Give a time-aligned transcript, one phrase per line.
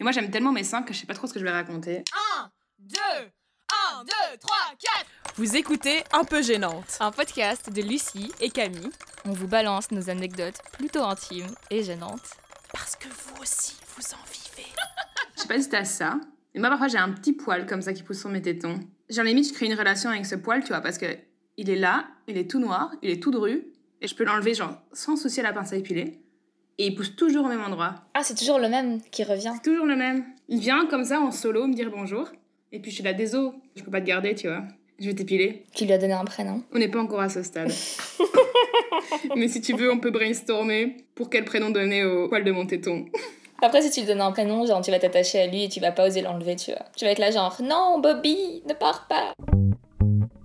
[0.00, 1.50] Et moi, j'aime tellement mes seins que je sais pas trop ce que je vais
[1.50, 2.04] raconter.
[2.38, 2.96] 1, 2,
[3.98, 6.96] 1, 2, 3, 4 Vous écoutez Un peu gênante.
[7.00, 8.90] Un podcast de Lucie Et Camille,
[9.26, 12.30] On vous balance nos anecdotes plutôt intimes et gênantes.
[12.72, 14.68] parce que vous aussi, vous en vivez.
[15.36, 16.18] Je sais pas si t'as ça.
[16.54, 18.80] Mais moi, parfois, j'ai un petit poil comme ça qui pousse sur mes tétons.
[19.10, 21.14] Genre, limite, je crée une relation avec ce poil, tu vois, parce que
[21.58, 23.66] il est là, il est tout noir, il est tout dru,
[24.00, 26.22] et je peux l'enlever, genre, sans souci à la pince à épiler.
[26.80, 27.96] Et il pousse toujours au même endroit.
[28.14, 29.52] Ah, c'est toujours le même qui revient.
[29.54, 30.24] C'est toujours le même.
[30.48, 32.30] Il vient comme ça en solo me dire bonjour.
[32.72, 34.62] Et puis je suis là, désolé, je peux pas te garder, tu vois.
[34.98, 35.66] Je vais t'épiler.
[35.74, 36.62] Qui lui a donné un prénom.
[36.72, 37.70] On n'est pas encore à ce stade.
[39.36, 42.64] Mais si tu veux, on peut brainstormer pour quel prénom donner au poil de mon
[42.64, 43.04] téton.
[43.60, 45.80] Après, si tu lui donnes un prénom, genre tu vas t'attacher à lui et tu
[45.80, 46.86] vas pas oser l'enlever, tu vois.
[46.96, 49.34] Tu vas être là, genre, non, Bobby, ne pars pas.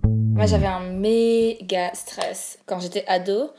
[0.04, 3.52] Moi, j'avais un méga stress quand j'étais ado.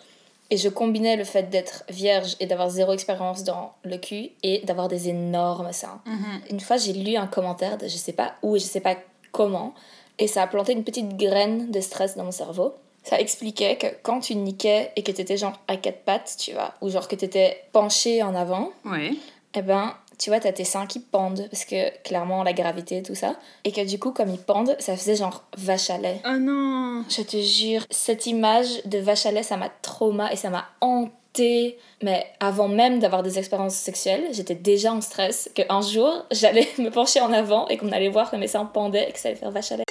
[0.49, 4.59] Et je combinais le fait d'être vierge et d'avoir zéro expérience dans le cul et
[4.65, 6.01] d'avoir des énormes seins.
[6.49, 8.95] Une fois, j'ai lu un commentaire de je sais pas où et je sais pas
[9.33, 9.73] comment,
[10.19, 12.73] et ça a planté une petite graine de stress dans mon cerveau.
[13.03, 16.73] Ça expliquait que quand tu niquais et que t'étais genre à quatre pattes, tu vois,
[16.81, 19.11] ou genre que t'étais penché en avant, Ouais.
[19.53, 23.15] eh ben, tu vois, t'as tes seins qui pendent, parce que clairement, la gravité, tout
[23.15, 23.35] ça.
[23.63, 26.21] Et que du coup, comme ils pendent, ça faisait genre vache à lait.
[26.25, 30.35] Oh non Je te jure, cette image de vache à lait, ça m'a trauma et
[30.35, 31.77] ça m'a hantée.
[32.01, 36.89] Mais avant même d'avoir des expériences sexuelles, j'étais déjà en stress qu'un jour, j'allais me
[36.89, 39.37] pencher en avant et qu'on allait voir que mes seins pendaient et que ça allait
[39.37, 39.83] faire vache à lait.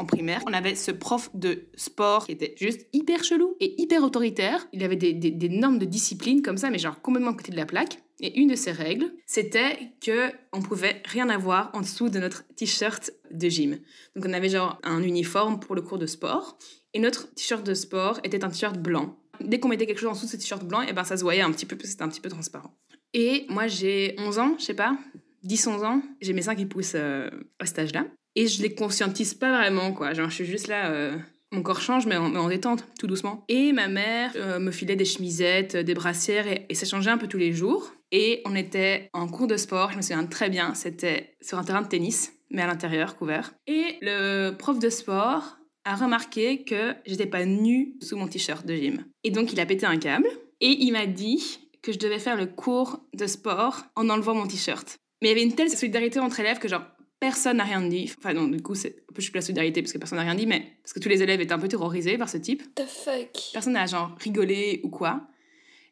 [0.00, 4.02] En primaire, on avait ce prof de sport qui était juste hyper chelou et hyper
[4.02, 4.66] autoritaire.
[4.72, 7.66] Il avait des, normes de discipline comme ça, mais genre complètement à côté de la
[7.66, 7.98] plaque.
[8.18, 12.46] Et une de ses règles, c'était que on pouvait rien avoir en dessous de notre
[12.56, 13.78] t-shirt de gym.
[14.16, 16.56] Donc on avait genre un uniforme pour le cours de sport.
[16.94, 19.18] Et notre t-shirt de sport était un t-shirt blanc.
[19.42, 21.22] Dès qu'on mettait quelque chose en dessous de ce t-shirt blanc, et ben ça se
[21.22, 22.74] voyait un petit peu, c'était un petit peu transparent.
[23.12, 24.96] Et moi j'ai 11 ans, je sais pas,
[25.44, 27.28] 10-11 ans, j'ai mes seins qui poussent euh,
[27.58, 28.06] à cet âge-là.
[28.36, 30.12] Et je les conscientise pas vraiment, quoi.
[30.12, 31.16] Genre, je suis juste là, euh,
[31.52, 33.44] mon corps change, mais en, détente, tout doucement.
[33.48, 37.10] Et ma mère euh, me filait des chemisettes, euh, des brassières, et, et ça changeait
[37.10, 37.92] un peu tous les jours.
[38.12, 41.64] Et on était en cours de sport, je me souviens très bien, c'était sur un
[41.64, 43.52] terrain de tennis, mais à l'intérieur, couvert.
[43.66, 48.74] Et le prof de sport a remarqué que j'étais pas nue sous mon t-shirt de
[48.74, 49.04] gym.
[49.24, 50.28] Et donc, il a pété un câble,
[50.60, 54.46] et il m'a dit que je devais faire le cours de sport en enlevant mon
[54.46, 54.98] t-shirt.
[55.22, 56.84] Mais il y avait une telle solidarité entre élèves que genre
[57.20, 58.10] personne n'a rien dit.
[58.18, 60.24] Enfin non, du coup c'est un peu je suis la solidarité parce que personne n'a
[60.24, 62.62] rien dit, mais parce que tous les élèves étaient un peu terrorisés par ce type.
[62.74, 65.28] The fuck Personne n'a genre rigolé ou quoi.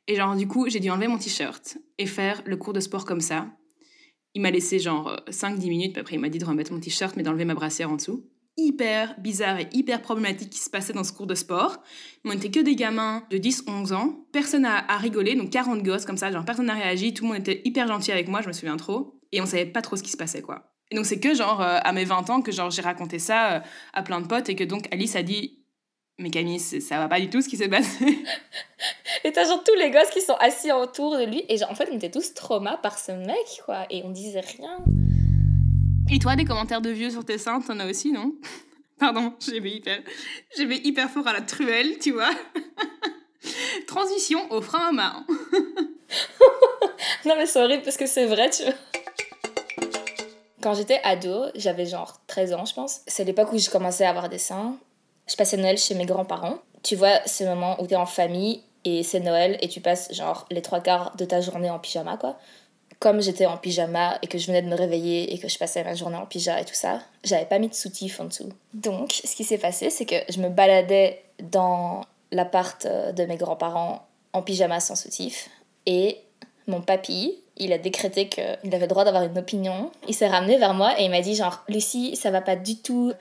[0.09, 3.05] Et genre du coup j'ai dû enlever mon t-shirt et faire le cours de sport
[3.05, 3.47] comme ça.
[4.34, 7.15] Il m'a laissé genre 5-10 minutes, puis après il m'a dit de remettre mon t-shirt
[7.17, 8.25] mais d'enlever ma brassière en dessous.
[8.56, 11.81] Hyper bizarre et hyper problématique qui se passait dans ce cours de sport.
[12.25, 14.27] Mais on était que des gamins de 10-11 ans.
[14.33, 17.38] Personne n'a rigolé, donc 40 gosses comme ça, genre personne n'a réagi, tout le monde
[17.38, 19.21] était hyper gentil avec moi, je me souviens trop.
[19.31, 20.72] Et on savait pas trop ce qui se passait quoi.
[20.91, 23.53] Et donc c'est que genre euh, à mes 20 ans que genre j'ai raconté ça
[23.53, 23.60] euh,
[23.93, 25.59] à plein de potes et que donc Alice a dit
[26.19, 28.04] mais Camille ça va pas du tout ce qui s'est passé.
[29.25, 31.44] Et t'as genre tous les gosses qui sont assis autour de lui.
[31.49, 33.87] Et genre, en fait, on était tous traumas par ce mec, quoi.
[33.91, 34.78] Et on disait rien.
[36.10, 38.34] Et toi des commentaires de vieux sur tes seins t'en as aussi non?
[38.99, 40.00] Pardon j'ai vais hyper
[40.56, 42.31] j'ai hyper fort à la truelle tu vois.
[43.87, 45.26] Transition au frein à main.
[47.25, 48.75] Non, mais c'est horrible parce que c'est vrai, tu vois.
[50.61, 53.01] Quand j'étais ado, j'avais genre 13 ans, je pense.
[53.07, 54.77] C'est l'époque où je commençais à avoir des seins.
[55.29, 56.59] Je passais Noël chez mes grands-parents.
[56.83, 60.47] Tu vois, ce moment où t'es en famille et c'est Noël et tu passes genre
[60.51, 62.39] les trois quarts de ta journée en pyjama, quoi.
[62.99, 65.85] Comme j'étais en pyjama et que je venais de me réveiller et que je passais
[65.85, 68.49] ma journée en pyjama et tout ça, j'avais pas mis de soutif en dessous.
[68.75, 72.01] Donc, ce qui s'est passé, c'est que je me baladais dans
[72.33, 75.49] l'appart euh, de mes grands-parents en pyjama sans soutif
[75.87, 76.19] et
[76.67, 79.91] mon papy, il a décrété qu'il avait le droit d'avoir une opinion.
[80.07, 82.77] Il s'est ramené vers moi et il m'a dit genre Lucie, ça va pas du
[82.77, 83.13] tout.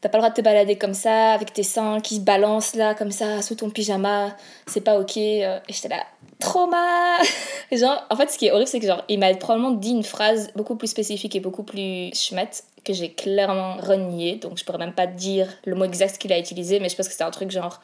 [0.00, 2.74] T'as pas le droit de te balader comme ça, avec tes seins qui se balancent
[2.74, 4.36] là, comme ça, sous ton pyjama.
[4.66, 5.16] C'est pas ok.
[5.16, 6.04] Et j'étais là,
[6.40, 7.16] trauma
[7.72, 10.02] genre, en fait, ce qui est horrible, c'est que genre, il m'a probablement dit une
[10.02, 14.36] phrase beaucoup plus spécifique et beaucoup plus chumette que j'ai clairement renié.
[14.36, 17.06] Donc je pourrais même pas dire le mot exact qu'il a utilisé, mais je pense
[17.06, 17.80] que c'était un truc genre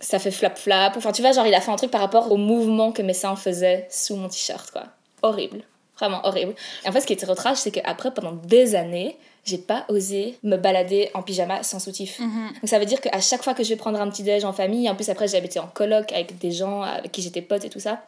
[0.00, 0.96] ça fait flap flap.
[0.96, 3.14] Enfin, tu vois, genre, il a fait un truc par rapport au mouvement que mes
[3.14, 4.84] seins faisaient sous mon t-shirt, quoi.
[5.22, 5.62] Horrible.
[5.98, 6.54] Vraiment horrible.
[6.84, 9.16] Et en fait, ce qui était trash, c'est qu'après, pendant des années,
[9.46, 12.20] j'ai pas osé me balader en pyjama sans soutif.
[12.20, 14.52] Donc ça veut dire qu'à chaque fois que je vais prendre un petit déj en
[14.52, 17.70] famille, en plus après j'habitais en coloc avec des gens avec qui j'étais pote et
[17.70, 18.02] tout ça,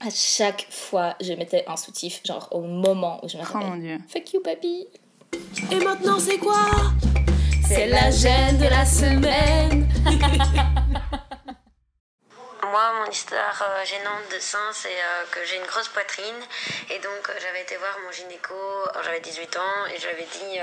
[0.00, 3.76] à chaque fois je mettais un soutif, genre au moment où je me Oh mon
[3.76, 3.98] dieu.
[4.08, 4.86] Fuck you papy
[5.70, 6.66] Et maintenant, c'est quoi?
[7.68, 9.86] C'est la gêne de la semaine
[12.70, 16.40] moi, mon histoire euh, gênante de sein, c'est euh, que j'ai une grosse poitrine.
[16.90, 18.54] Et donc, euh, j'avais été voir mon gynéco,
[19.04, 20.60] j'avais 18 ans, et je lui avais dit,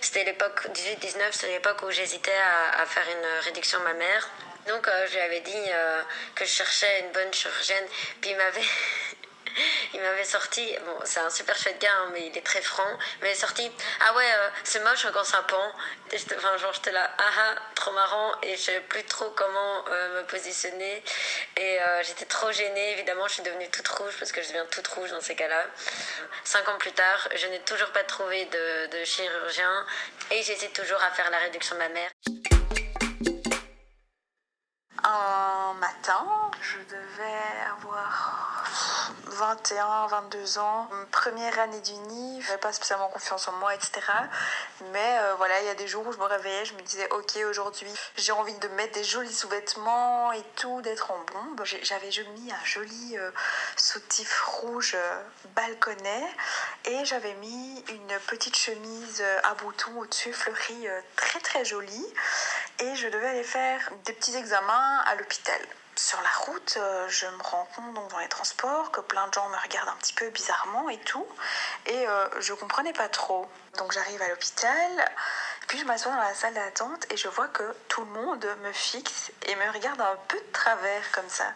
[0.00, 4.28] c'était l'époque, 18-19, c'était l'époque où j'hésitais à, à faire une réduction mammaire.
[4.66, 5.70] Donc, je lui avais dit
[6.34, 7.86] que je cherchais une bonne chirurgienne.
[8.20, 8.60] Puis il m'avait.
[9.94, 12.86] Il m'avait sorti, bon, c'est un super chouette gars, hein, mais il est très franc.
[13.18, 13.70] Il m'avait sorti,
[14.00, 15.04] ah ouais, euh, c'est moche.
[16.12, 18.32] Et j'étais- Enfin, genre, j'étais là, ah ah, trop marrant.
[18.42, 21.02] Et je savais plus trop comment euh, me positionner.
[21.56, 24.66] Et euh, j'étais trop gênée, évidemment, je suis devenue toute rouge parce que je deviens
[24.66, 25.64] toute rouge dans ces cas-là.
[26.44, 29.86] Cinq ans plus tard, je n'ai toujours pas trouvé de, de chirurgien.
[30.30, 32.10] Et j'hésite toujours à faire la réduction mammaire.
[35.02, 36.26] Un matin,
[36.60, 38.59] je devais avoir
[39.26, 44.00] 21, 22 ans, première année d'uni, j'avais pas spécialement confiance en moi, etc.
[44.92, 47.08] Mais euh, voilà, il y a des jours où je me réveillais, je me disais,
[47.12, 51.64] ok, aujourd'hui, j'ai envie de mettre des jolis sous-vêtements et tout, d'être en bombe.
[51.64, 53.30] J'avais mis un joli euh,
[53.76, 55.22] soutif rouge euh,
[55.54, 56.26] balconnet
[56.84, 62.06] et j'avais mis une petite chemise euh, à boutons au-dessus, fleurie, très très jolie
[62.80, 65.60] et je devais aller faire des petits examens à l'hôpital.
[65.96, 66.78] Sur la route,
[67.08, 69.96] je me rends compte donc dans les transports que plein de gens me regardent un
[69.96, 71.26] petit peu bizarrement et tout,
[71.86, 73.48] et euh, je comprenais pas trop.
[73.78, 75.10] Donc j'arrive à l'hôpital,
[75.68, 78.72] puis je m'assois dans la salle d'attente et je vois que tout le monde me
[78.72, 81.46] fixe et me regarde un peu de travers comme ça.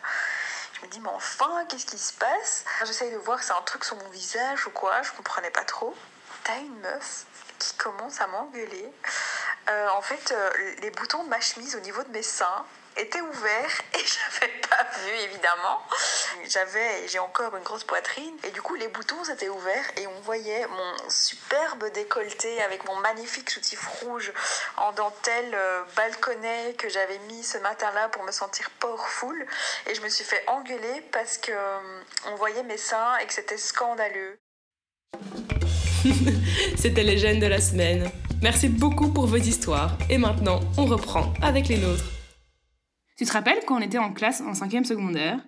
[0.75, 2.65] Je me dis mais enfin qu'est-ce qui se passe?
[2.85, 5.65] J'essaye de voir si c'est un truc sur mon visage ou quoi, je comprenais pas
[5.65, 5.95] trop.
[6.45, 7.25] T'as une meuf
[7.59, 8.93] qui commence à m'engueuler.
[9.69, 10.51] Euh, en fait, euh,
[10.83, 12.65] les boutons de ma chemise au niveau de mes seins
[12.97, 15.83] étaient ouverts et j'avais pas vu évidemment.
[16.49, 20.21] J'avais, j'ai encore une grosse poitrine et du coup les boutons étaient ouverts et on
[20.21, 24.33] voyait mon superbe décolleté avec mon magnifique soutif rouge
[24.77, 29.47] en dentelle euh, balconnet que j'avais mis ce matin-là pour me sentir powerful
[29.89, 33.33] et je me suis fait engueuler parce que euh, on voyait mes seins et que
[33.33, 34.39] c'était scandaleux.
[36.77, 38.11] C'était les gènes de la semaine.
[38.45, 39.97] Merci beaucoup pour vos histoires.
[40.11, 42.05] Et maintenant, on reprend avec les nôtres.
[43.17, 45.41] Tu te rappelles quand on était en classe en cinquième secondaire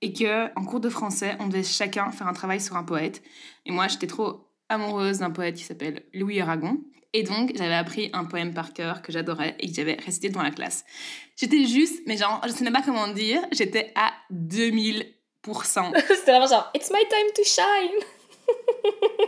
[0.00, 3.22] et que en cours de français, on devait chacun faire un travail sur un poète?
[3.66, 6.78] Et moi, j'étais trop amoureuse d'un poète qui s'appelle Louis Aragon.
[7.12, 10.44] Et donc, j'avais appris un poème par cœur que j'adorais et que j'avais récité devant
[10.44, 10.86] la classe.
[11.36, 15.04] J'étais juste, mais genre, je sais même pas comment dire, j'étais à 2000%.
[16.08, 18.00] C'était vraiment genre, it's my time to shine.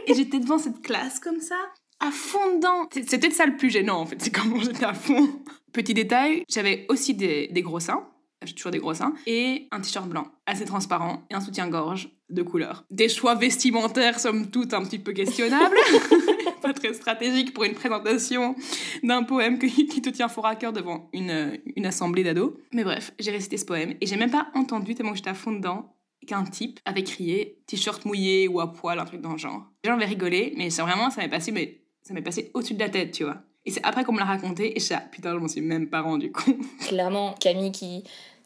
[0.07, 1.57] Et j'étais devant cette classe comme ça,
[2.01, 2.89] à fond dedans.
[2.93, 5.29] C'est- C'était ça le plus gênant en fait, c'est comment j'étais à fond.
[5.73, 8.07] Petit détail, j'avais aussi des, des gros seins,
[8.45, 12.43] j'ai toujours des gros seins, et un t-shirt blanc, assez transparent, et un soutien-gorge de
[12.43, 12.85] couleur.
[12.91, 15.77] Des choix vestimentaires, somme toute, un petit peu questionnables.
[16.63, 18.57] Pas très stratégique pour une présentation
[19.03, 22.55] d'un poème que- qui te tient fort à cœur devant une, une assemblée d'ados.
[22.73, 25.35] Mais bref, j'ai récité ce poème, et j'ai même pas entendu, tellement que j'étais à
[25.35, 25.95] fond dedans,
[26.27, 29.65] qu'un type avait crié t-shirt mouillé ou à poil, un truc dans le genre.
[29.85, 32.75] Les gens avaient rigolé, mais c'est vraiment, ça m'est passé, mais ça m'est passé au-dessus
[32.75, 33.39] de la tête, tu vois.
[33.65, 36.01] Et c'est après qu'on me l'a raconté, et là, putain, je m'en suis même pas
[36.03, 36.55] rendu compte.
[36.87, 38.05] Clairement, Camille qui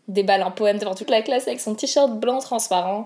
[0.09, 3.05] déballe un poème devant toute la classe avec son t-shirt blanc transparent,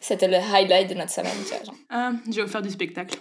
[0.00, 1.32] c'était le highlight de notre semaine.
[1.48, 1.74] Tu vois.
[1.88, 3.18] Ah, j'ai offert du spectacle.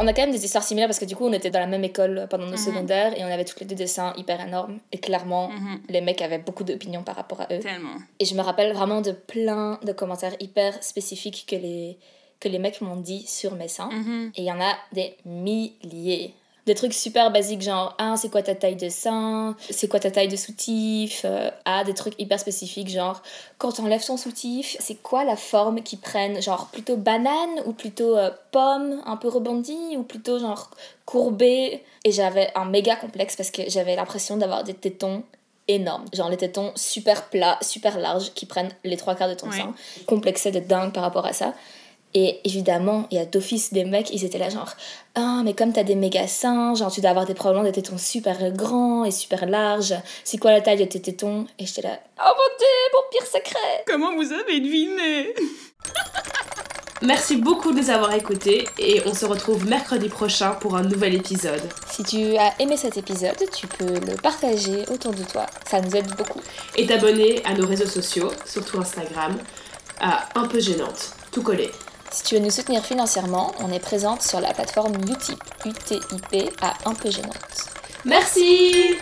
[0.00, 1.66] On a quand même des histoires similaires parce que du coup, on était dans la
[1.66, 2.56] même école pendant nos Mhm.
[2.56, 4.78] secondaires et on avait toutes les deux des seins hyper énormes.
[4.90, 7.60] Et clairement, Mhm, les mecs avaient beaucoup d'opinions par rapport à eux.
[7.60, 7.96] Tellement.
[8.18, 11.98] Et je me rappelle vraiment de plein de commentaires hyper spécifiques que les,
[12.42, 13.88] que les mecs m'ont dit sur mes seins.
[13.90, 14.32] Mhm.
[14.36, 16.34] Et il y en a des milliers.
[16.64, 19.56] Des trucs super basiques, genre Ah, c'est quoi ta taille de sein?
[19.70, 23.20] C'est quoi ta taille de soutif Euh, Ah, des trucs hyper spécifiques, genre
[23.58, 27.72] Quand on enlève son soutif, c'est quoi la forme qu'ils prennent Genre plutôt banane ou
[27.72, 30.70] plutôt euh, pomme, un peu rebondie ou plutôt genre
[31.04, 35.24] courbée Et j'avais un méga complexe parce que j'avais l'impression d'avoir des tétons
[35.66, 36.04] énormes.
[36.12, 39.56] Genre les tétons super plats, super larges qui prennent les trois quarts de ton Ouais.
[39.58, 39.74] sein.
[40.06, 41.54] Complexé de dingue par rapport à ça.
[42.14, 44.74] Et évidemment, il y a d'office des mecs, ils étaient là genre
[45.14, 47.98] Ah, mais comme t'as des méga seins, genre tu dois avoir des problèmes de tétons
[47.98, 49.94] super grands et super larges.
[50.24, 51.46] C'est quoi la taille de tes tétons?
[51.58, 55.34] Et j'étais là Oh mon dieu, mon pire secret Comment vous avez deviné?
[57.04, 61.16] Merci beaucoup de nous avoir écoutés et on se retrouve mercredi prochain pour un nouvel
[61.16, 61.60] épisode.
[61.90, 65.46] Si tu as aimé cet épisode, tu peux le partager autour de toi.
[65.68, 66.40] Ça nous aide beaucoup.
[66.76, 69.36] Et t'abonner à nos réseaux sociaux, surtout Instagram,
[70.00, 71.72] à Un peu gênante, tout collé.
[72.12, 76.74] Si tu veux nous soutenir financièrement, on est présente sur la plateforme Utip, UTIP à
[76.84, 77.70] un peu gênante.
[78.04, 78.96] Merci